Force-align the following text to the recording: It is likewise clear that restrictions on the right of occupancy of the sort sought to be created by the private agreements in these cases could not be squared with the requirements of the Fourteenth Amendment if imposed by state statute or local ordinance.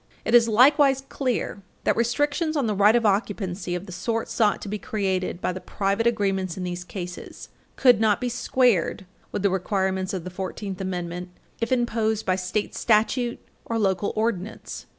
It 0.25 0.33
is 0.33 0.47
likewise 0.47 1.01
clear 1.09 1.61
that 1.83 1.95
restrictions 1.95 2.57
on 2.57 2.65
the 2.65 2.73
right 2.73 2.95
of 2.95 3.05
occupancy 3.05 3.75
of 3.75 3.85
the 3.85 3.91
sort 3.91 4.29
sought 4.29 4.59
to 4.63 4.67
be 4.67 4.79
created 4.79 5.39
by 5.39 5.53
the 5.53 5.61
private 5.61 6.07
agreements 6.07 6.57
in 6.57 6.63
these 6.63 6.83
cases 6.83 7.49
could 7.75 8.01
not 8.01 8.19
be 8.19 8.27
squared 8.27 9.05
with 9.31 9.43
the 9.43 9.51
requirements 9.51 10.11
of 10.11 10.23
the 10.23 10.31
Fourteenth 10.31 10.81
Amendment 10.81 11.29
if 11.59 11.71
imposed 11.71 12.25
by 12.25 12.35
state 12.35 12.73
statute 12.73 13.37
or 13.63 13.77
local 13.77 14.11
ordinance. 14.15 14.87